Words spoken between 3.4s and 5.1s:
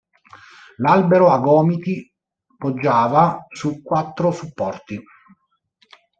su quattro supporti.